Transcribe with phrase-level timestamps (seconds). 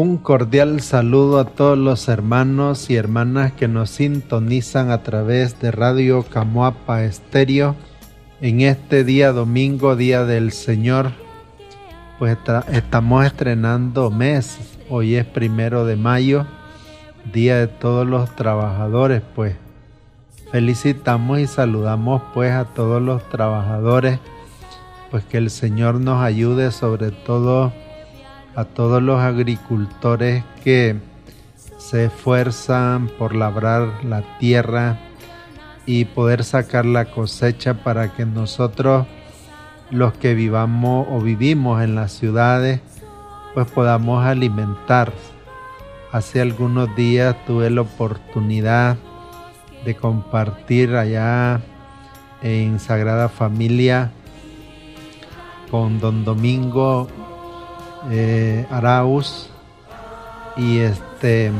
[0.00, 5.72] Un cordial saludo a todos los hermanos y hermanas que nos sintonizan a través de
[5.72, 7.74] Radio Camuapa Estéreo
[8.40, 11.10] en este día domingo, Día del Señor.
[12.20, 12.38] Pues
[12.70, 16.46] estamos estrenando mes, hoy es primero de mayo,
[17.32, 19.56] Día de todos los trabajadores, pues
[20.52, 24.20] felicitamos y saludamos pues a todos los trabajadores,
[25.10, 27.72] pues que el Señor nos ayude sobre todo
[28.54, 30.96] a todos los agricultores que
[31.78, 34.98] se esfuerzan por labrar la tierra
[35.86, 39.06] y poder sacar la cosecha para que nosotros
[39.90, 42.80] los que vivamos o vivimos en las ciudades
[43.54, 45.12] pues podamos alimentar.
[46.12, 48.96] Hace algunos días tuve la oportunidad
[49.84, 51.60] de compartir allá
[52.42, 54.10] en Sagrada Familia
[55.70, 57.08] con don Domingo
[58.10, 59.50] eh, Arauz
[60.56, 61.52] y este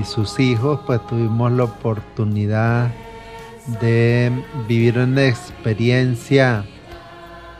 [0.00, 2.90] y sus hijos pues tuvimos la oportunidad
[3.80, 4.32] de
[4.66, 6.64] vivir una experiencia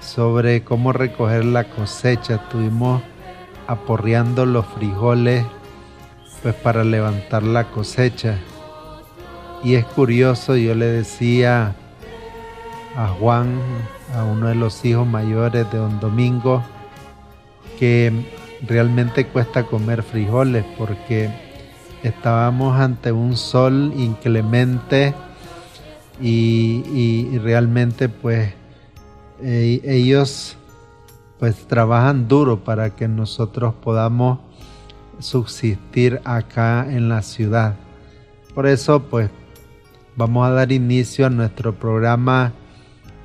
[0.01, 2.37] sobre cómo recoger la cosecha.
[2.37, 3.03] Estuvimos
[3.67, 5.45] aporreando los frijoles
[6.43, 8.39] pues para levantar la cosecha.
[9.63, 11.75] Y es curioso yo le decía
[12.97, 13.61] a Juan
[14.17, 16.65] a uno de los hijos mayores de don Domingo
[17.81, 18.13] que
[18.61, 21.31] realmente cuesta comer frijoles porque
[22.03, 25.15] estábamos ante un sol inclemente
[26.21, 28.53] y, realmente pues
[29.43, 30.59] e, ellos
[31.39, 34.41] pues trabajan duro para que nosotros podamos
[35.19, 37.77] subsistir acá en la ciudad.
[38.55, 39.31] Por eso pues
[40.17, 42.53] vamos a dar inicio a nuestro programa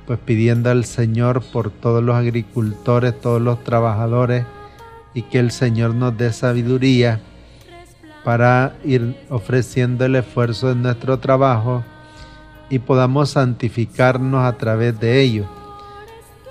[0.06, 4.44] pues pidiendo al Señor por todos los agricultores, todos los trabajadores
[5.14, 7.20] y que el Señor nos dé sabiduría
[8.24, 11.84] para ir ofreciendo el esfuerzo de nuestro trabajo
[12.70, 15.46] y podamos santificarnos a través de ello.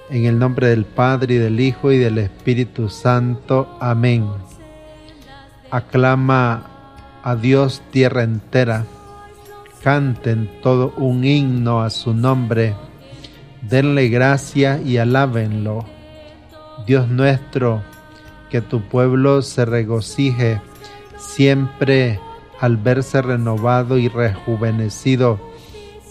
[0.10, 3.78] En el nombre del Padre y del Hijo y del Espíritu Santo.
[3.80, 4.26] Amén.
[5.72, 6.68] Aclama
[7.24, 8.86] a Dios tierra entera.
[9.82, 12.76] Canten todo un himno a su nombre
[13.70, 15.86] denle gracia y alábenlo.
[16.86, 17.82] Dios nuestro,
[18.50, 20.62] que tu pueblo se regocije
[21.18, 22.20] siempre
[22.60, 25.40] al verse renovado y rejuvenecido,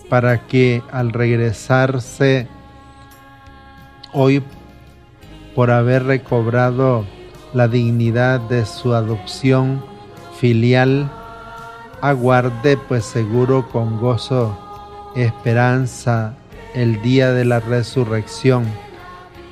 [0.09, 2.48] para que al regresarse
[4.12, 4.43] hoy
[5.54, 7.06] por haber recobrado
[7.53, 9.84] la dignidad de su adopción
[10.38, 11.10] filial,
[12.00, 14.59] aguarde pues seguro con gozo,
[15.14, 16.34] esperanza,
[16.74, 18.64] el día de la resurrección.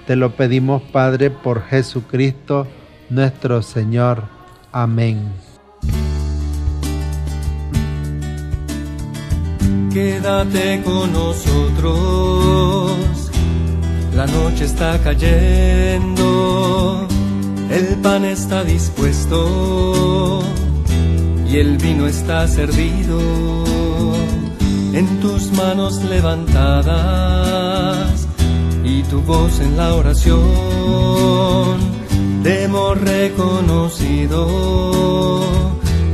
[0.06, 2.66] Te lo pedimos, Padre, por Jesucristo
[3.08, 4.24] nuestro Señor.
[4.72, 5.32] Amén.
[9.92, 12.96] Quédate con nosotros,
[14.14, 15.76] la noche está cayendo,
[17.70, 20.42] el pan está dispuesto
[21.46, 23.71] y el vino está servido
[25.02, 26.96] en tus manos levantadas
[28.84, 31.78] y tu voz en la oración.
[32.42, 34.40] Te hemos reconocido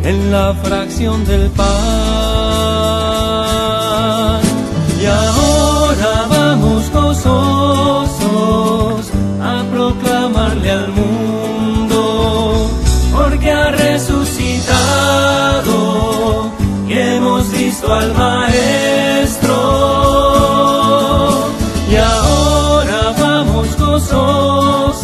[0.05, 1.69] en la fracción del pan.
[5.01, 8.21] Y ahora vamos gozosos
[9.53, 12.71] a proclamarle al mundo,
[13.13, 14.79] porque ha resucitado,
[17.49, 19.55] hemos visto al Maestro.
[21.91, 25.03] Y ahora vamos gozosos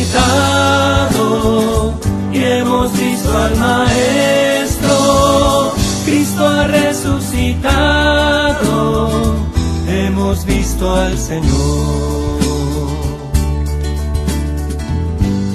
[2.32, 4.96] y hemos visto al Maestro.
[6.06, 7.62] Cristo ha resucitado,
[9.88, 12.15] hemos visto al Señor.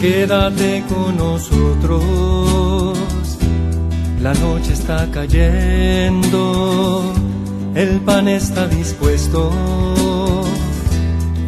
[0.00, 2.96] Quédate con nosotros,
[4.22, 7.02] la noche está cayendo,
[7.74, 9.52] el pan está dispuesto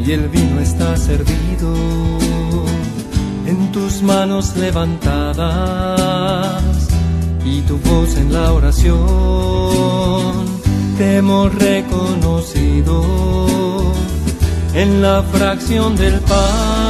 [0.05, 1.75] y el vino está servido
[3.47, 5.49] en tus manos levantadas
[7.47, 9.01] y tu voz en la oración.
[10.99, 13.03] Te hemos reconocido
[14.75, 16.82] en la fracción del pan.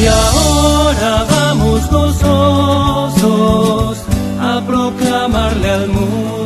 [0.00, 3.22] Y ahora vamos gozosos
[4.40, 6.41] a proclamarle al mundo,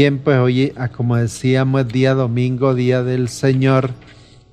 [0.00, 3.90] Bien, pues hoy, ah, como decíamos, es día domingo, día del Señor,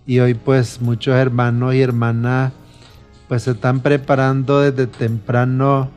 [0.06, 2.52] y hoy pues muchos hermanos y hermanas
[3.30, 5.90] pues se están preparando desde temprano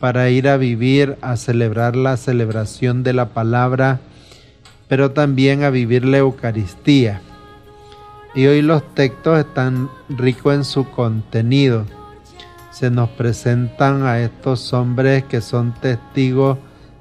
[0.00, 4.00] para ir a vivir, a celebrar la celebración de la palabra,
[4.86, 7.22] pero también a vivir la Eucaristía.
[8.34, 11.86] Y hoy los textos están ricos en su contenido.
[12.70, 16.58] Se nos presentan a estos hombres que son testigos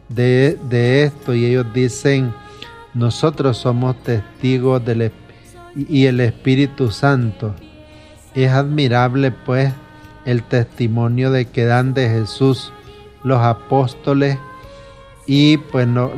[0.09, 2.33] de, de esto y ellos dicen,
[2.93, 5.11] nosotros somos testigos del
[5.75, 7.55] y el Espíritu Santo.
[8.33, 9.71] Es admirable pues
[10.25, 12.71] el testimonio de que dan de Jesús
[13.23, 14.37] los apóstoles
[15.25, 16.11] y pues no,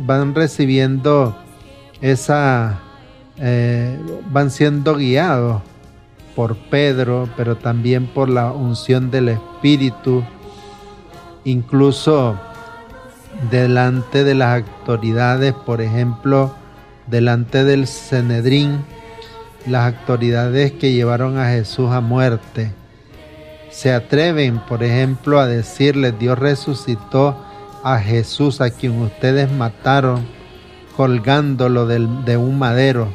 [0.00, 1.36] van recibiendo
[2.00, 2.80] esa,
[3.38, 3.98] eh,
[4.30, 5.62] van siendo guiados
[6.36, 10.22] por Pedro, pero también por la unción del Espíritu,
[11.44, 12.38] incluso
[13.50, 16.54] delante de las autoridades, por ejemplo,
[17.06, 18.84] delante del Cenedrín,
[19.66, 22.72] las autoridades que llevaron a Jesús a muerte.
[23.70, 27.44] Se atreven, por ejemplo, a decirles, Dios resucitó
[27.84, 30.26] a Jesús a quien ustedes mataron
[30.96, 33.08] colgándolo de un madero.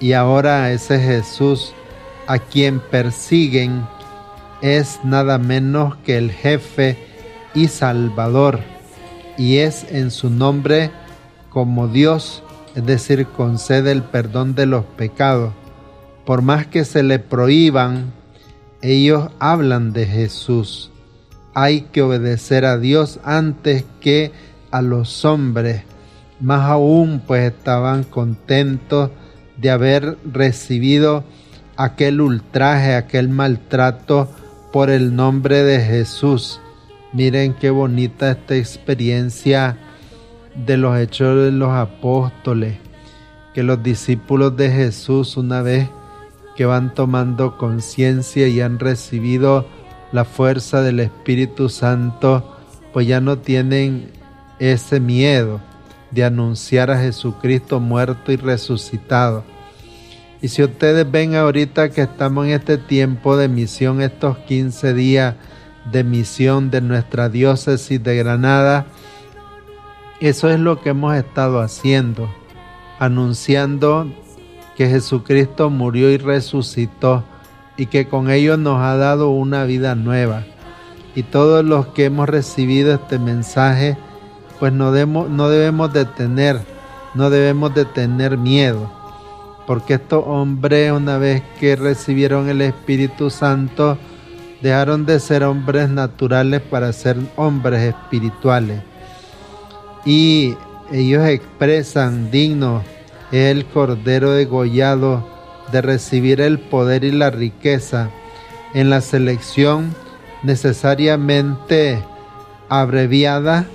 [0.00, 1.74] Y ahora ese Jesús
[2.26, 3.86] a quien persiguen
[4.62, 6.96] es nada menos que el jefe
[7.52, 8.73] y salvador.
[9.36, 10.90] Y es en su nombre
[11.50, 12.42] como Dios
[12.74, 15.52] es decir, concede el perdón de los pecados.
[16.26, 18.12] Por más que se le prohíban,
[18.82, 20.90] ellos hablan de Jesús.
[21.54, 24.32] Hay que obedecer a Dios antes que
[24.72, 25.82] a los hombres.
[26.40, 29.10] Más aún, pues estaban contentos
[29.56, 31.22] de haber recibido
[31.76, 34.28] aquel ultraje, aquel maltrato
[34.72, 36.60] por el nombre de Jesús.
[37.14, 39.78] Miren qué bonita esta experiencia
[40.66, 42.76] de los hechos de los apóstoles,
[43.54, 45.88] que los discípulos de Jesús una vez
[46.56, 49.64] que van tomando conciencia y han recibido
[50.10, 52.58] la fuerza del Espíritu Santo,
[52.92, 54.10] pues ya no tienen
[54.58, 55.60] ese miedo
[56.10, 59.44] de anunciar a Jesucristo muerto y resucitado.
[60.42, 65.36] Y si ustedes ven ahorita que estamos en este tiempo de misión, estos 15 días
[65.90, 68.86] de misión de nuestra diócesis de Granada,
[70.20, 72.28] eso es lo que hemos estado haciendo,
[72.98, 74.06] anunciando
[74.76, 77.24] que Jesucristo murió y resucitó
[77.76, 80.44] y que con ello nos ha dado una vida nueva.
[81.14, 83.96] Y todos los que hemos recibido este mensaje,
[84.58, 86.60] pues no debemos, no debemos de tener,
[87.14, 88.90] no debemos de tener miedo,
[89.66, 93.98] porque estos hombres una vez que recibieron el Espíritu Santo,
[94.64, 98.80] dejaron de ser hombres naturales para ser hombres espirituales
[100.06, 100.56] y
[100.90, 102.82] ellos expresan digno
[103.30, 105.28] el cordero degollado
[105.70, 108.08] de recibir el poder y la riqueza
[108.72, 109.94] en la selección
[110.42, 112.02] necesariamente
[112.70, 113.66] abreviada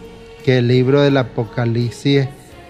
[0.44, 2.28] que el libro del Apocalipsis,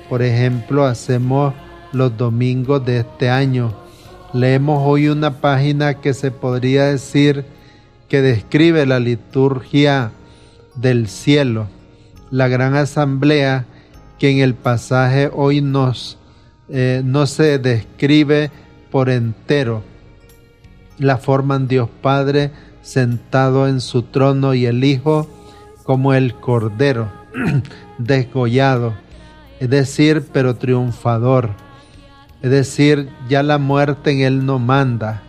[0.10, 1.54] por ejemplo, hacemos
[1.94, 3.74] los domingos de este año.
[4.34, 7.46] Leemos hoy una página que se podría decir
[8.10, 10.12] que describe la liturgia
[10.76, 11.68] del cielo
[12.32, 13.66] la gran asamblea
[14.18, 16.18] que en el pasaje hoy nos
[16.72, 18.52] eh, no se describe,
[18.92, 19.84] por entero.
[20.98, 22.52] La forman Dios Padre
[22.82, 25.28] sentado en su trono y el Hijo
[25.84, 27.12] como el Cordero
[27.98, 28.94] desgollado,
[29.60, 31.52] es decir, pero triunfador.
[32.42, 35.24] Es decir, ya la muerte en él no manda.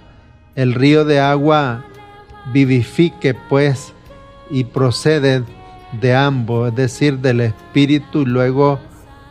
[0.55, 1.87] El río de agua
[2.53, 3.93] vivifique pues
[4.51, 5.45] y procede
[6.01, 8.79] de ambos, es decir, del Espíritu y luego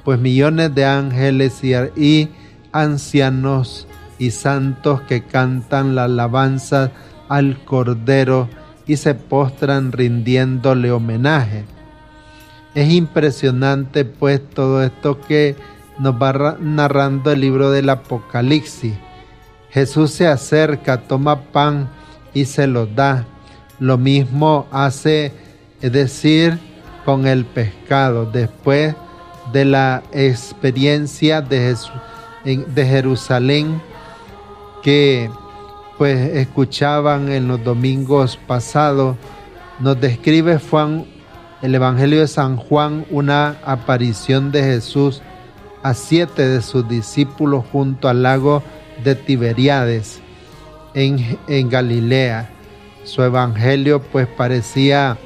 [0.04, 2.30] pues millones de ángeles y,
[2.72, 6.92] ancianos y santos que cantan la alabanza
[7.30, 8.50] al Cordero
[8.86, 11.66] y se postran rindiéndole homenaje.
[12.76, 15.56] Es impresionante pues todo esto que
[15.98, 18.94] nos va narrando el libro del Apocalipsis.
[19.72, 21.90] Jesús se acerca, toma pan
[22.34, 23.26] y se lo da.
[23.80, 25.32] Lo mismo hace,
[25.82, 26.60] es decir,
[27.06, 28.26] con el pescado.
[28.26, 28.96] Después
[29.52, 31.76] de la experiencia de,
[32.76, 33.82] Jerusalén
[34.84, 35.30] que
[35.98, 39.18] pues escuchaban en los domingos pasados,
[39.80, 41.06] nos describe Juan,
[41.62, 45.22] el Evangelio de San Juan, una aparición de Jesús
[45.84, 48.64] a siete de sus discípulos junto al lago
[49.04, 50.22] de Tiberiades
[51.06, 52.50] en, Galilea.
[53.04, 55.18] Su Evangelio pues parecía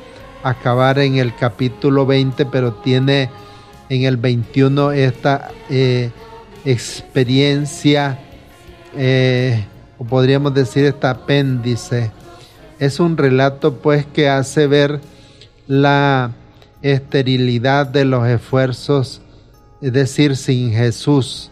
[0.43, 3.29] acabar en el capítulo 20, pero tiene
[3.89, 6.11] en el 21 esta eh,
[6.65, 8.19] experiencia
[8.95, 9.65] eh,
[9.97, 12.11] o podríamos decir este apéndice,
[12.79, 14.99] es un relato pues que hace ver
[15.67, 16.31] la
[16.81, 19.21] esterilidad de los esfuerzos,
[19.81, 21.51] es decir, sin Jesús,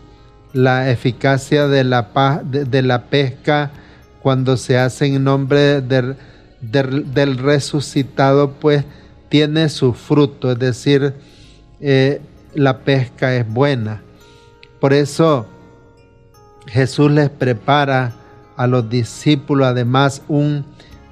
[0.53, 3.71] la eficacia de la, de, la pesca
[4.21, 8.85] cuando se hace en nombre del, resucitado, pues
[9.29, 11.13] tiene su fruto, es decir,
[11.79, 12.21] eh,
[12.53, 14.01] la pesca es buena.
[14.79, 15.47] Por eso
[16.67, 18.13] Jesús les prepara
[18.57, 20.65] a los discípulos además un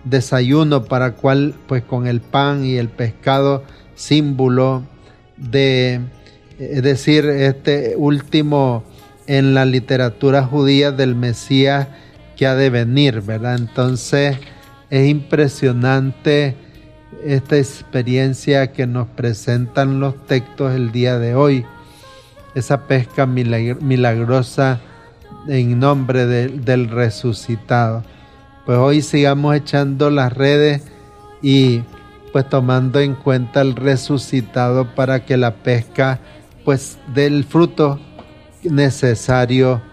[0.03, 3.63] desayuno para cual pues con el pan y el pescado
[3.95, 4.83] símbolo
[5.37, 6.01] de
[6.57, 8.83] es decir este último
[9.27, 11.87] en la literatura judía del Mesías
[12.39, 13.55] que ha de venir, ¿verdad?
[13.55, 14.38] Entonces
[14.89, 16.55] es impresionante
[17.25, 21.65] esta experiencia que nos presentan los textos el día de hoy,
[22.55, 24.79] esa pesca milagrosa
[25.50, 28.05] en nombre del resucitado.
[28.65, 30.84] Pues hoy sigamos echando las redes
[31.41, 31.81] y
[32.31, 36.22] pues tomando en cuenta el resucitado para que la pesca
[36.63, 38.00] pues dé el fruto
[38.63, 39.88] necesario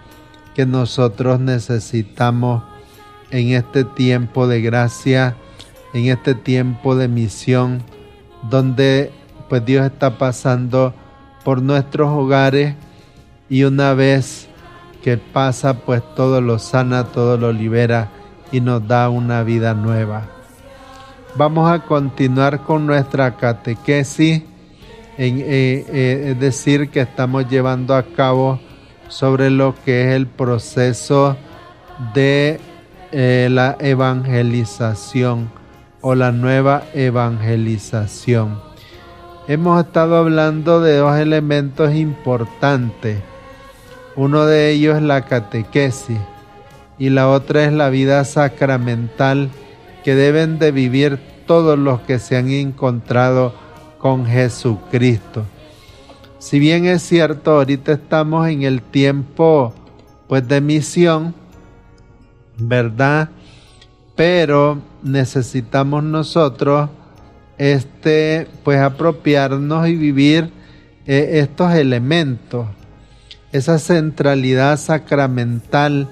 [0.57, 2.63] que nosotros necesitamos
[3.31, 5.37] en este tiempo de gracia,
[5.93, 7.83] en este tiempo de misión,
[8.49, 9.13] donde
[9.51, 10.95] pues Dios está pasando
[11.45, 12.75] por nuestros hogares
[13.51, 14.49] y una vez
[15.03, 18.09] que pasa, pues todo lo sana, todo lo libera
[18.51, 20.27] y nos da una vida nueva.
[21.35, 24.43] Vamos a continuar con nuestra catequesis,
[25.19, 28.59] en, eh, eh, es decir, que estamos llevando a cabo
[29.09, 31.37] sobre lo que es el proceso
[32.15, 32.61] de
[33.13, 35.51] eh, la evangelización
[36.01, 38.61] o la nueva evangelización.
[39.49, 43.23] Hemos estado hablando de dos elementos importantes
[44.17, 46.19] uno de ellos es la catequesis
[46.99, 49.51] y la otra es la vida sacramental
[50.05, 53.53] que deben de vivir todos los que se han encontrado
[53.99, 55.45] con Jesucristo.
[56.39, 59.75] Si bien es cierto, ahorita estamos en el tiempo
[60.29, 61.35] pues de misión,
[62.59, 63.31] ¿verdad?
[64.15, 66.91] Pero necesitamos nosotros
[67.59, 70.51] este pues apropiarnos y vivir
[71.07, 72.67] eh, estos elementos
[73.57, 76.09] esa centralidad sacramental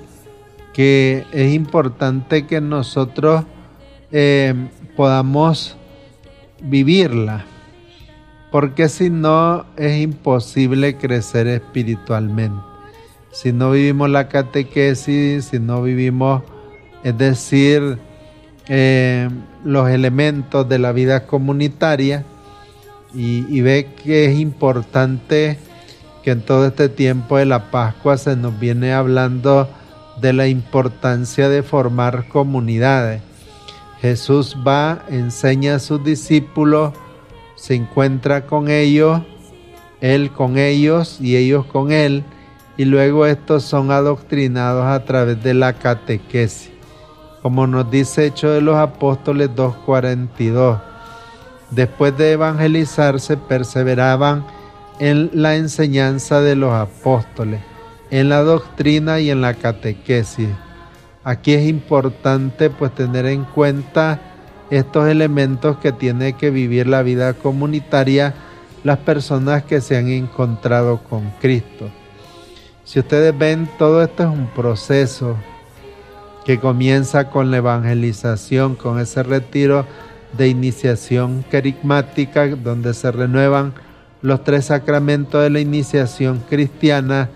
[0.72, 3.44] que es importante que nosotros
[4.10, 4.54] eh,
[4.96, 5.76] podamos
[6.60, 7.44] vivirla,
[8.54, 12.62] porque si no es imposible crecer espiritualmente.
[13.32, 16.44] Si no vivimos la catequesis, si no vivimos,
[17.02, 17.98] es decir,
[18.68, 19.28] eh,
[19.64, 22.24] los elementos de la vida comunitaria,
[23.12, 25.58] y, y ve que es importante
[26.22, 29.68] que en todo este tiempo de la Pascua se nos viene hablando
[30.20, 33.20] de la importancia de formar comunidades.
[34.00, 36.92] Jesús va, enseña a sus discípulos,
[37.64, 39.22] se encuentra con ellos,
[40.02, 42.22] Él con ellos y ellos con Él,
[42.76, 46.70] y luego estos son adoctrinados a través de la catequesis.
[47.40, 50.78] Como nos dice Hecho de los Apóstoles 2.42,
[51.70, 54.44] después de evangelizarse perseveraban
[54.98, 57.62] en la enseñanza de los apóstoles,
[58.10, 60.50] en la doctrina y en la catequesis.
[61.24, 64.33] Aquí es importante pues tener en cuenta
[64.70, 68.34] estos elementos que tiene que vivir la vida comunitaria
[68.84, 71.88] las personas que se han encontrado con Cristo.
[72.84, 75.36] Si ustedes ven, todo esto es un proceso
[76.44, 79.86] que comienza con la evangelización, con ese retiro
[80.36, 83.72] de iniciación carismática, donde se renuevan
[84.20, 87.30] los tres sacramentos de la iniciación cristiana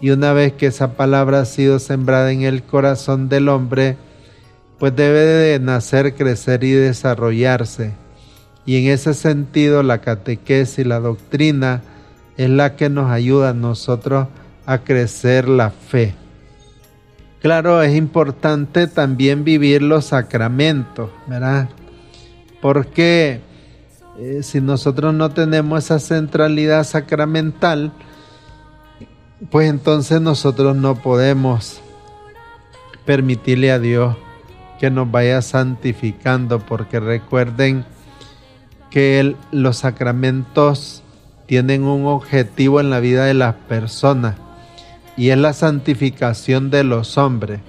[0.00, 3.96] y una vez que esa palabra ha sido sembrada en el corazón del hombre,
[4.78, 7.94] pues debe de nacer, crecer y desarrollarse.
[8.64, 11.82] Y en ese sentido la catequesis, la doctrina,
[12.36, 14.28] es la que nos ayuda a nosotros
[14.66, 16.14] a crecer la fe.
[17.40, 21.68] Claro, es importante también vivir los sacramentos, ¿verdad?
[22.60, 23.40] Porque
[24.18, 27.92] eh, si nosotros no tenemos esa centralidad sacramental,
[29.50, 31.80] pues entonces nosotros no podemos
[33.04, 34.16] permitirle a Dios
[34.78, 37.84] que nos vaya santificando, porque recuerden
[38.90, 41.02] que los sacramentos
[41.46, 44.36] tienen un objetivo en la vida de las personas
[45.16, 47.60] y es la santificación de los hombres.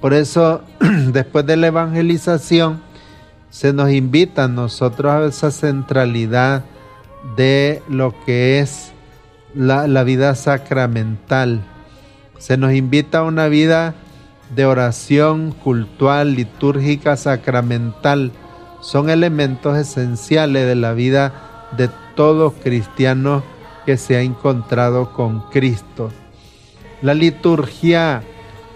[0.00, 0.62] Por eso,
[1.12, 2.80] después de la evangelización,
[3.50, 6.64] se nos invita a nosotros a esa centralidad
[7.36, 8.92] de lo que es
[9.54, 11.62] la, la vida sacramental.
[12.38, 13.94] Se nos invita a una vida
[14.54, 18.32] de oración cultural, litúrgica, sacramental.
[18.80, 23.42] Son elementos esenciales de la vida de todo cristiano
[23.86, 26.10] que se ha encontrado con Cristo.
[27.02, 28.22] La liturgia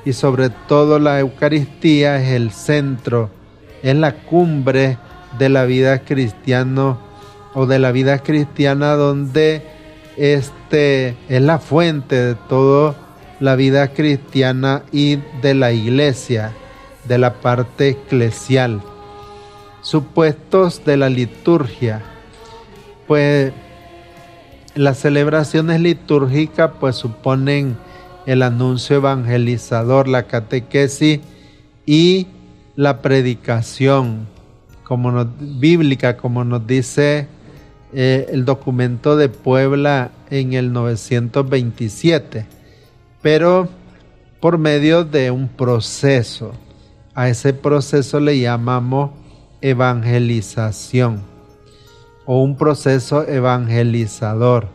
[0.04, 3.30] y sobre todo la Eucaristía es el centro,
[3.82, 4.98] es la cumbre
[5.38, 6.98] de la vida cristiana
[7.54, 9.62] o de la vida cristiana donde
[10.16, 12.96] este es la fuente de toda
[13.40, 16.52] la vida cristiana y de la iglesia,
[17.06, 18.82] de la parte eclesial.
[19.80, 22.02] Supuestos de la liturgia.
[23.06, 23.52] Pues
[24.74, 27.76] las celebraciones litúrgicas pues suponen
[28.26, 31.20] el anuncio evangelizador, la catequesis
[31.86, 32.26] y
[32.76, 34.26] la predicación
[34.84, 37.26] como bíblica, como nos dice
[37.92, 42.46] eh, el documento de Puebla en el 927,
[43.22, 43.68] pero
[44.40, 46.52] por medio de un proceso.
[47.14, 49.10] A ese proceso le llamamos
[49.60, 51.22] evangelización
[52.24, 54.68] o un proceso evangelizador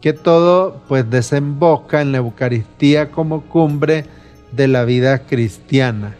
[0.00, 4.04] que todo pues desemboca en la Eucaristía como cumbre
[4.52, 6.14] de la vida cristiana.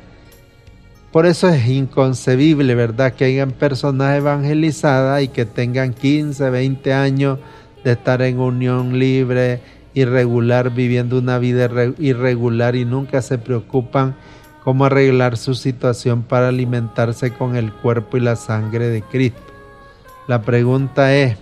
[1.12, 7.38] Por eso es inconcebible, ¿verdad?, que hayan personas evangelizadas y que tengan 15, 20 años
[7.84, 9.60] de estar en unión libre,
[10.00, 14.16] irregular, viviendo una vida irregular y nunca se preocupan
[14.64, 19.40] cómo arreglar su situación para alimentarse con el cuerpo y la sangre de Cristo.
[20.26, 21.36] La pregunta es,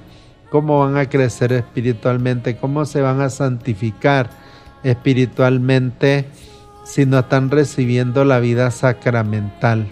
[0.51, 4.31] cómo van a crecer espiritualmente, cómo se van a santificar
[4.83, 6.27] espiritualmente
[6.85, 9.88] si no están recibiendo la vida sacramental.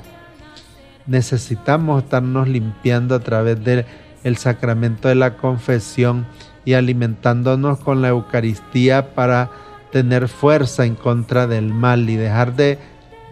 [1.07, 6.27] Necesitamos estarnos limpiando a través del sacramento de la confesión
[6.65, 9.51] y alimentándonos con la Eucaristía para
[9.93, 12.79] tener fuerza en contra del mal y dejar de,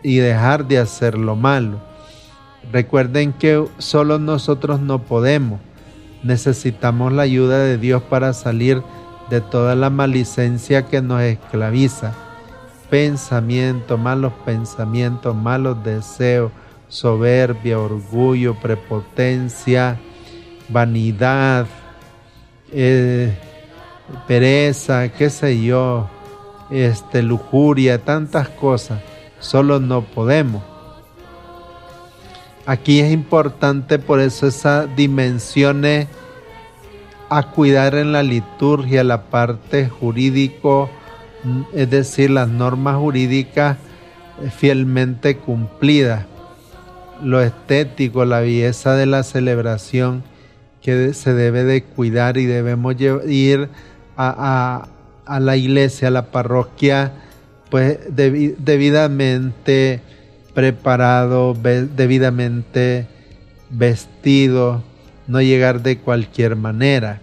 [0.02, 1.80] y dejar de hacer lo malo.
[2.72, 5.60] Recuerden que solo nosotros no podemos
[6.22, 8.82] necesitamos la ayuda de Dios para salir
[9.30, 12.12] de toda la malicencia que nos esclaviza.
[12.90, 16.52] Pensamiento, malos pensamientos, malos deseos,
[16.88, 19.98] soberbia, orgullo, prepotencia,
[20.68, 21.66] vanidad,
[22.72, 23.32] eh,
[24.26, 26.08] pereza, qué sé yo,
[26.70, 29.00] este, lujuria, tantas cosas.
[29.40, 30.62] Solo no podemos.
[32.64, 35.84] Aquí es importante por eso esa dimensión
[37.28, 40.88] a cuidar en la liturgia, la parte jurídico,
[41.74, 43.78] es decir, las normas jurídicas
[44.42, 46.26] eh, fielmente cumplidas,
[47.22, 50.22] lo estético, la belleza de la celebración
[50.82, 53.68] que se debe de cuidar y debemos ir
[54.16, 54.88] a,
[55.26, 57.12] la iglesia, a la parroquia,
[57.70, 60.00] pues debidamente
[60.54, 63.06] preparado, debidamente
[63.70, 64.82] vestido,
[65.28, 67.20] no llegar de cualquier manera,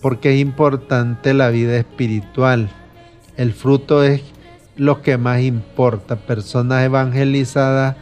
[0.00, 2.70] porque es importante la vida espiritual.
[3.36, 4.22] El fruto es
[4.76, 7.96] lo que más importa, personas evangelizadas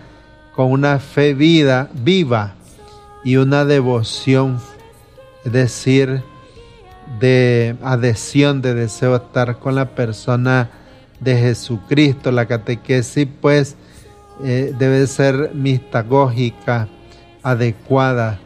[0.55, 2.55] con una fe vida, viva
[3.25, 4.61] y una devoción,
[5.45, 6.23] es decir,
[7.19, 10.71] de adhesión, de deseo estar con la persona
[11.19, 12.31] de Jesucristo.
[12.31, 13.77] La catequesis pues
[14.43, 16.89] eh, debe ser mistagógica,
[17.43, 18.39] adecuada,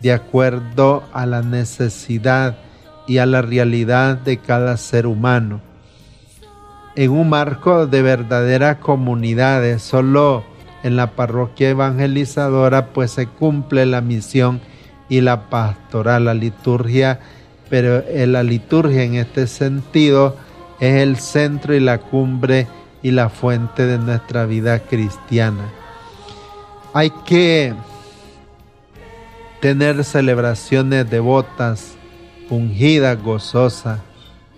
[0.00, 2.58] de acuerdo a la necesidad
[3.06, 5.60] y a la realidad de cada ser humano.
[6.96, 10.44] En un marco de verdaderas comunidades, solo
[10.82, 14.60] en la parroquia evangelizadora pues se cumple la misión
[15.08, 17.20] y la pastoral, la liturgia,
[17.68, 20.36] pero la liturgia en este sentido
[20.80, 22.66] es el centro y la cumbre
[23.02, 25.70] y la fuente de nuestra vida cristiana.
[26.92, 27.74] Hay que
[29.60, 31.96] tener celebraciones devotas,
[32.48, 34.00] ungidas, gozosas,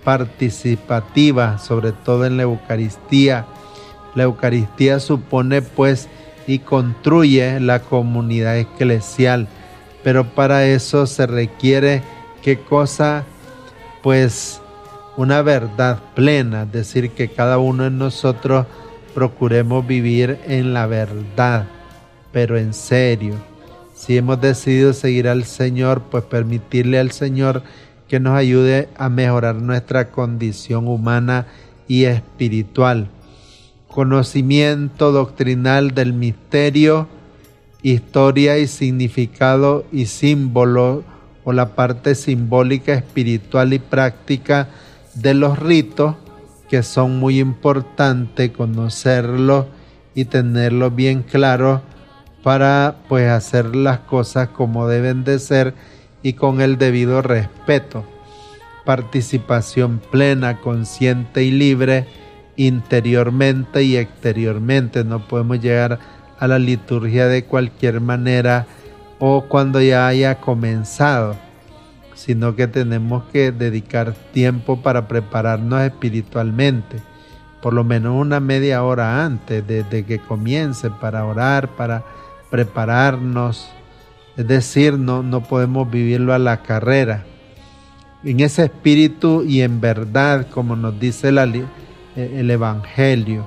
[0.05, 3.47] participativas, sobre todo en la Eucaristía.
[4.15, 6.09] La Eucaristía supone pues
[6.47, 9.49] y construye la comunidad eclesial,
[10.03, 12.03] pero para eso se requiere
[12.43, 13.25] qué cosa
[14.03, 14.61] pues
[15.17, 18.67] una verdad plena, es decir, que cada uno de nosotros
[19.15, 21.67] procuremos vivir en la verdad,
[22.33, 23.35] pero en serio.
[23.95, 27.63] Si hemos decidido seguir al Señor, pues permitirle al Señor
[28.09, 31.47] que nos ayude a mejorar nuestra condición humana
[31.87, 33.09] y espiritual.
[33.93, 37.09] Conocimiento doctrinal del misterio,
[37.83, 41.05] historia y significado y símbolo
[41.45, 44.71] o la parte simbólica, espiritual y práctica
[45.13, 46.17] de los ritos
[46.71, 49.67] que son muy importantes conocerlos
[50.15, 51.83] y tenerlos bien claros
[52.43, 55.75] para pues hacer las cosas como deben de ser
[56.23, 58.07] y con el debido respeto.
[58.87, 62.07] Participación plena, consciente y libre
[62.67, 65.05] interiormente y exteriormente.
[65.05, 65.99] No podemos llegar
[66.39, 68.67] a la liturgia de cualquier manera
[69.19, 71.37] o cuando ya haya comenzado
[72.23, 76.99] sino que tenemos que dedicar tiempo para prepararnos espiritualmente,
[77.61, 82.05] por lo menos una media hora antes de, que comience para orar, para
[82.49, 83.69] prepararnos.
[84.37, 87.25] Es decir, no, no podemos vivirlo a la carrera.
[88.23, 91.65] En ese espíritu y en verdad, como nos dice eh,
[92.17, 93.47] el Evangelio.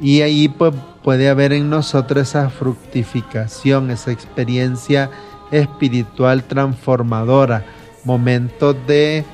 [0.00, 5.10] Y ahí pues, puede haber en nosotros esa fructificación, esa experiencia
[5.50, 7.64] espiritual transformadora,
[8.04, 9.24] momentos de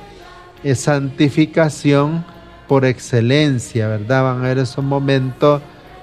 [0.63, 2.25] eh, santificación
[2.67, 4.23] por excelencia, ¿verdad?
[4.23, 5.61] Van a haber esos momentos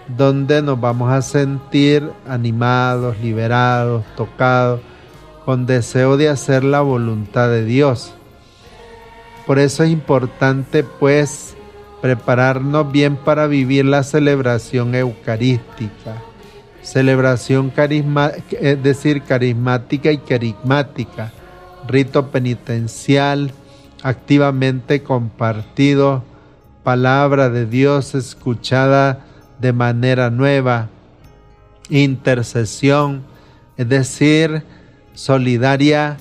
[0.08, 4.80] donde nos vamos a sentir animados, liberados, tocados,
[5.44, 8.14] con deseo de hacer la voluntad de Dios.
[9.46, 11.55] Por eso es importante pues
[12.00, 16.22] prepararnos bien para vivir la celebración eucarística.
[16.82, 21.32] Celebración carismática, es decir, carismática y carismática,
[21.88, 23.50] rito penitencial,
[24.02, 26.22] activamente compartido,
[26.84, 29.24] palabra de Dios escuchada
[29.58, 30.88] de manera nueva,
[31.90, 33.22] intercesión,
[33.76, 34.62] es decir,
[35.14, 36.18] solidaria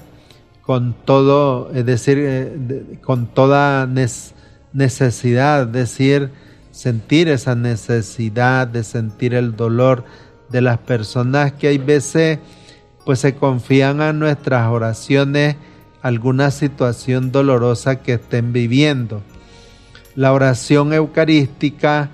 [0.61, 4.34] con todo, es decir, eh, con toda necesidad,
[4.83, 6.31] es decir,
[6.71, 10.03] sentir esa necesidad de sentir el dolor,
[10.49, 12.39] de las personas que hay veces
[13.05, 15.55] pues se confían a nuestras oraciones
[16.01, 19.21] alguna situación dolorosa que estén viviendo.
[20.15, 22.09] La oración eucarística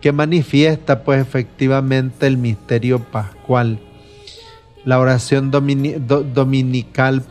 [0.00, 3.78] que manifiesta pues efectivamente el misterio pascual.
[4.84, 7.22] La oración dominical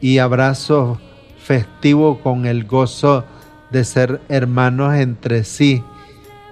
[0.00, 1.00] y abrazo
[1.42, 3.24] festivo con el gozo
[3.70, 5.84] de ser hermanos entre sí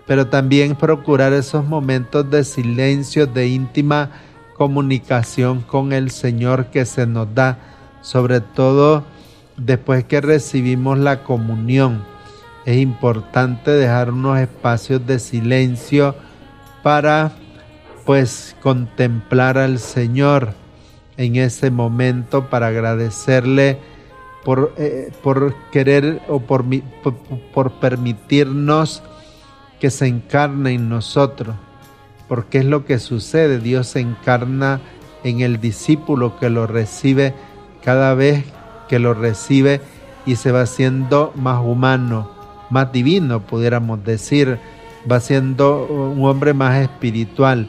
[0.09, 4.11] pero también procurar esos momentos de silencio, de íntima
[4.57, 7.59] comunicación con el Señor que se nos da,
[8.01, 9.05] sobre todo
[9.59, 12.03] después que recibimos la comunión.
[12.65, 16.15] Es importante dejar unos espacios de silencio
[16.83, 17.33] para
[18.07, 20.55] pues contemplar al Señor
[21.19, 23.79] en ese momento para agradecerle
[24.49, 26.65] por, eh, por querer o por,
[27.03, 27.15] por,
[27.53, 29.03] por permitirnos
[29.79, 31.55] que se encarna en nosotros,
[32.29, 34.81] porque es lo que sucede, Dios se encarna
[35.23, 37.35] en el discípulo que lo recibe
[37.85, 38.43] cada vez
[38.89, 39.83] que lo recibe
[40.25, 42.31] y se va haciendo más humano,
[42.71, 44.59] más divino, pudiéramos decir,
[45.13, 47.69] va siendo un hombre más espiritual,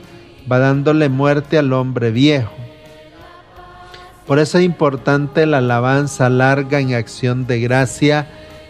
[0.50, 2.59] va dándole muerte al hombre viejo.
[4.30, 8.28] Por eso es importante la alabanza larga en acción de gracia,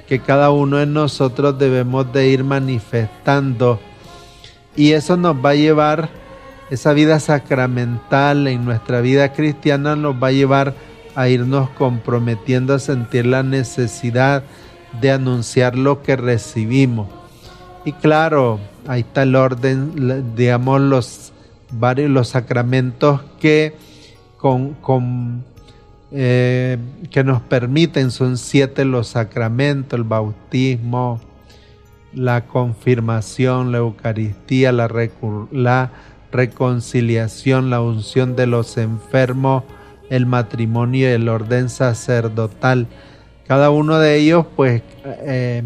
[0.07, 3.77] que cada uno de nosotros debemos de ir manifestando.
[4.77, 6.11] Y eso nos va a llevar,
[6.69, 10.75] esa vida sacramental en nuestra vida cristiana nos va a llevar
[11.13, 14.43] a irnos comprometiendo a sentir la necesidad
[15.01, 17.09] de anunciar lo que recibimos.
[17.83, 21.33] Y claro, ahí está el orden, digamos, los
[21.69, 23.88] varios los sacramentos que
[24.39, 25.43] con, con
[26.11, 26.77] eh,
[27.11, 31.19] que nos permiten, son siete los sacramentos, el bautismo,
[32.13, 34.89] la confirmación, la Eucaristía, la,
[35.51, 35.91] la
[36.31, 39.63] reconciliación, la unción de los enfermos,
[40.09, 42.87] el matrimonio y el orden sacerdotal.
[43.45, 45.63] Cada uno de ellos, pues, eh,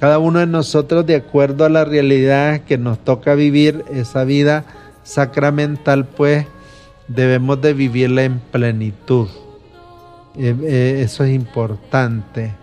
[0.00, 4.64] cada uno de nosotros, de acuerdo a la realidad que nos toca vivir, esa vida
[5.04, 6.46] sacramental, pues,
[7.14, 9.28] debemos de vivirla en plenitud.
[10.36, 12.54] Eh, eh, eso es importante.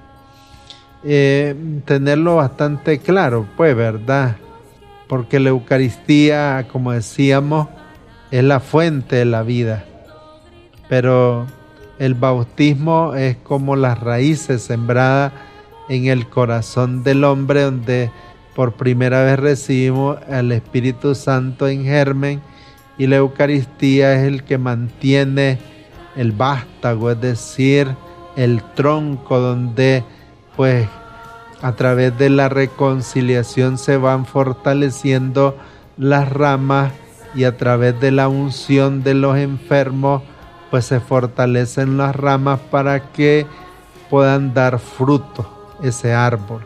[1.85, 4.37] tenerlo bastante claro, pues, ¿verdad?
[5.07, 7.67] Porque la Eucaristía, como decíamos,
[8.31, 9.85] es la fuente de la vida
[10.89, 11.47] pero
[11.99, 15.33] el bautismo es como las raíces sembradas
[15.89, 18.11] en el corazón del hombre donde
[18.55, 22.41] por primera vez recibimos al Espíritu Santo en germen
[22.97, 25.59] y la Eucaristía es el que mantiene
[26.15, 27.95] el vástago, es decir,
[28.35, 30.03] el tronco donde
[30.55, 30.87] pues
[31.61, 35.57] a través de la reconciliación se van fortaleciendo
[35.97, 36.91] las ramas
[37.35, 40.23] y a través de la unción de los enfermos
[40.69, 43.45] pues se fortalecen las ramas para que
[44.09, 46.63] puedan dar fruto ese árbol.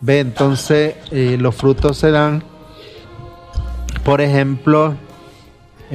[0.00, 2.44] Ve, entonces eh, los frutos se dan,
[4.04, 4.94] por ejemplo,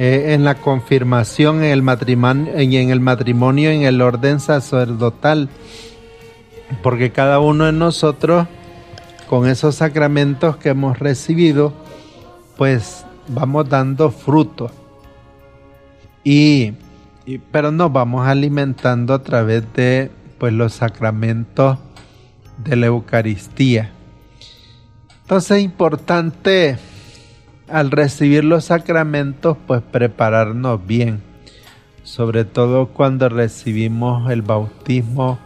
[0.02, 5.50] eh, en la confirmación, en el matrimonio, en, el matrimonio, en el orden sacerdotal,
[6.82, 8.46] porque cada uno de nosotros,
[9.28, 11.74] con esos sacramentos que hemos recibido,
[12.56, 14.70] pues vamos dando fruto.
[16.24, 16.72] Y
[17.52, 21.76] pero nos vamos alimentando a través de pues, los sacramentos
[22.56, 23.92] de la Eucaristía.
[25.24, 26.78] Entonces es importante
[27.70, 31.22] al recibir los sacramentos pues prepararnos bien,
[32.02, 35.38] sobre todo cuando recibimos el bautismo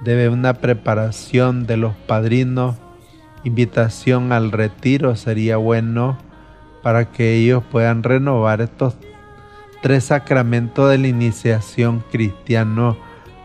[0.00, 2.76] debe una preparación de los padrinos,
[3.44, 6.18] invitación al retiro sería bueno
[6.82, 8.96] para que ellos puedan renovar estos
[9.82, 12.96] tres sacramentos de la iniciación cristiano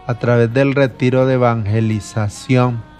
[0.08, 2.93] a través del retiro de evangelización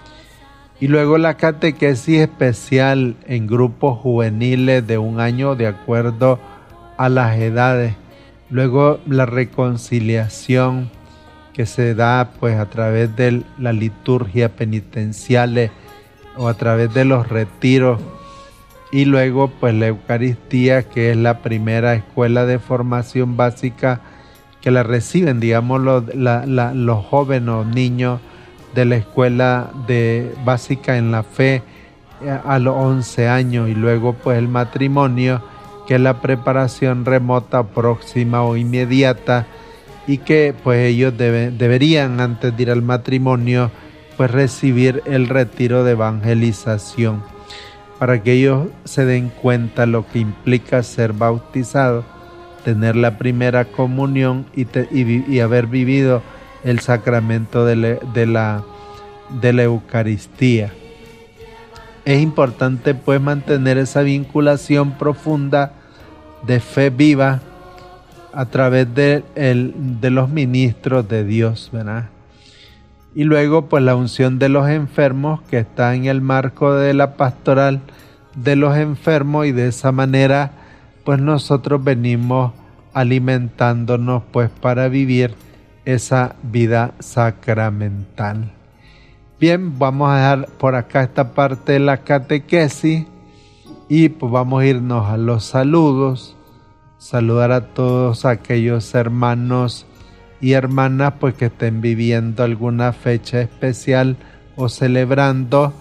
[0.80, 6.40] y luego la catequesis especial en grupos juveniles de un año de acuerdo
[6.96, 7.94] a las edades,
[8.50, 10.90] luego la reconciliación
[11.52, 15.70] que se da pues a través de la liturgia penitencial
[16.36, 18.00] o a través de los retiros.
[18.90, 24.00] Y luego pues la Eucaristía que es la primera escuela de formación básica
[24.60, 28.20] que la reciben digamos los, los jóvenes o niños
[28.74, 31.62] de la escuela de básica en la fe
[32.22, 35.42] eh, a los 11 años y luego pues el matrimonio
[35.86, 39.46] que es la preparación remota, próxima o inmediata
[40.06, 43.70] y que pues ellos deberían antes de ir al matrimonio
[44.16, 47.22] pues recibir el retiro de evangelización
[47.98, 52.04] para que ellos se den cuenta lo que implica ser bautizado,
[52.64, 56.22] tener la primera comunión y, haber vivido
[56.64, 57.76] el sacramento de,
[58.26, 58.64] la,
[59.42, 60.72] Eucaristía.
[62.04, 65.72] Es importante pues mantener esa vinculación profunda
[66.46, 67.40] de fe viva
[68.32, 72.06] a través de, de los ministros de Dios, ¿verdad?
[73.14, 77.14] Y luego pues la unción de los enfermos que está en el marco de la
[77.16, 77.80] pastoral
[78.34, 80.50] de los enfermos y de esa manera
[81.04, 82.52] pues nosotros venimos
[82.92, 85.34] alimentándonos pues para vivir
[85.84, 88.52] esa vida sacramental.
[89.40, 93.06] Bien, vamos a dejar por acá esta parte de la catequesis
[93.88, 96.36] y pues vamos a irnos a los saludos.
[96.98, 99.86] Saludar a todos aquellos hermanos
[100.40, 104.16] y hermanas pues que estén viviendo alguna fecha especial
[104.56, 105.72] o celebrando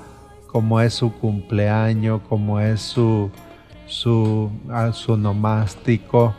[0.48, 3.32] como es su cumpleaños, como es su,
[3.88, 4.52] su,
[4.94, 6.36] su nomástico.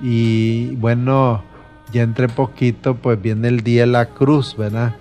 [0.00, 1.42] Y bueno,
[1.92, 4.96] ya entre poquito pues viene el Día de la Cruz, ¿verdad?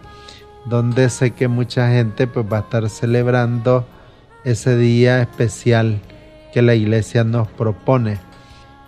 [0.66, 3.86] Donde sé que mucha gente pues va a estar celebrando
[4.44, 6.02] ese día especial
[6.54, 8.20] que la iglesia nos propone.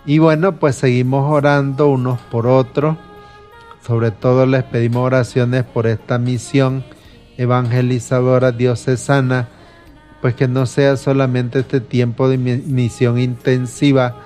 [0.06, 2.96] Y bueno, pues seguimos orando unos por otros
[3.86, 6.84] sobre todo les pedimos oraciones por esta misión
[7.38, 9.48] evangelizadora diocesana,
[10.20, 14.16] pues que no sea solamente este tiempo de misión intensiva,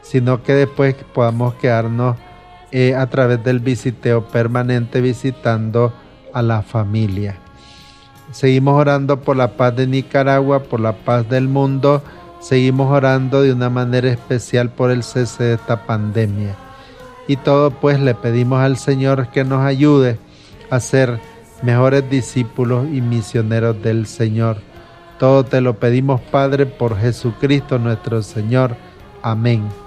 [0.00, 2.16] sino que después podamos quedarnos
[2.76, 5.94] eh, a través del visiteo permanente visitando
[6.32, 7.36] a la familia.
[8.32, 12.02] Seguimos orando por la paz de Nicaragua, por la paz del mundo.
[12.40, 16.56] Seguimos orando de una manera especial por el cese de esta pandemia.
[17.28, 20.18] Y todo pues le pedimos al Señor que nos ayude
[20.68, 21.20] a ser
[21.62, 24.56] mejores discípulos y misioneros del Señor.
[25.20, 28.74] Todo te lo pedimos Padre por Jesucristo nuestro Señor.
[29.22, 29.83] Amén.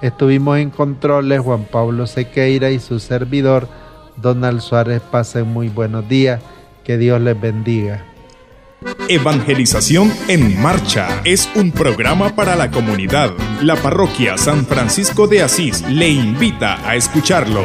[0.00, 3.68] Estuvimos en controles Juan Pablo Sequeira y su servidor
[4.16, 5.00] Donald Suárez.
[5.00, 6.40] Pasen muy buenos días.
[6.84, 8.04] Que Dios les bendiga.
[9.08, 13.30] Evangelización en Marcha es un programa para la comunidad.
[13.60, 17.64] La parroquia San Francisco de Asís le invita a escucharlo.